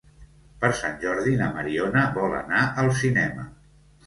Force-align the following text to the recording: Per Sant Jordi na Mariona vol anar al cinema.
Per 0.63 0.71
Sant 0.79 0.95
Jordi 1.03 1.33
na 1.41 1.49
Mariona 1.57 2.07
vol 2.17 2.35
anar 2.39 2.63
al 2.85 2.91
cinema. 3.05 3.47